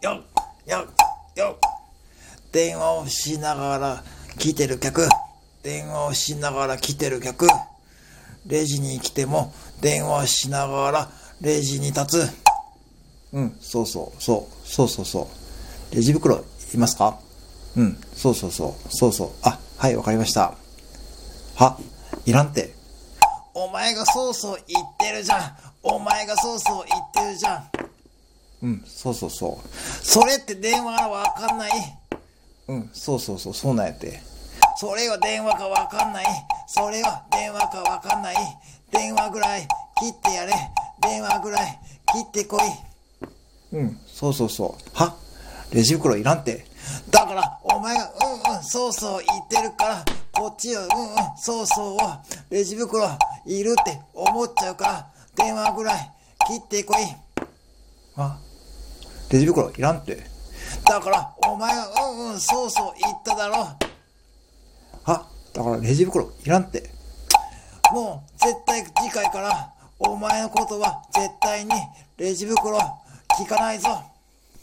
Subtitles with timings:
[0.00, 0.22] よ
[0.66, 0.86] よ
[1.34, 1.58] よ
[2.52, 4.04] 電話をしながら
[4.38, 5.08] 来てる客
[5.62, 7.46] 電話をしながら来てる客。
[8.46, 12.30] レジに来ても電話しながらレジに立つ。
[13.32, 15.28] うんそうそうそうそうそうそ
[15.92, 15.94] う。
[15.94, 16.42] レジ袋
[16.74, 17.18] いますか？
[17.76, 19.30] うんそうそうそうそうそう。
[19.42, 20.54] あはいわかりました。
[21.56, 21.76] は
[22.24, 22.72] いらんて。
[23.52, 25.56] お前がそうそう言ってるじゃん。
[25.82, 27.70] お前がそうそう言ってるじゃん。
[28.62, 29.68] うんそうそうそう。
[30.02, 31.70] それって電話わかんない？
[32.68, 34.20] うんそうそうそうそうなんやって。
[34.76, 36.26] それは電話かわかんない。
[36.66, 38.36] それは電話かわかんない。
[38.92, 39.68] 電話ぐらい
[40.00, 40.52] 切ってやれ。
[41.02, 41.78] 電話ぐらい
[42.12, 42.58] 切ってこ
[43.72, 43.76] い。
[43.76, 44.96] うんそうそうそう。
[44.96, 45.14] は？
[45.72, 46.66] レジ袋いらんって。
[47.10, 48.10] だからお前が
[48.48, 53.06] うんうんそうそう言ってるからこっちはうんうんそうそうレジ袋
[53.44, 56.10] いるって思っちゃうから電話ぐらい
[56.46, 56.96] 切ってこい。
[58.16, 58.38] あ
[59.30, 60.16] レジ袋いらんって。
[60.84, 63.68] だからお前はうんうんそうそう言っただろ。
[65.04, 66.90] あだからレジ袋いらんって。
[67.92, 71.72] もう絶対次回からお前のことは絶対に
[72.16, 72.78] レジ袋
[73.38, 74.02] 聞かないぞ。